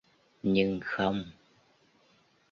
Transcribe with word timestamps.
Nhưng 0.43 0.79
không 0.81 1.23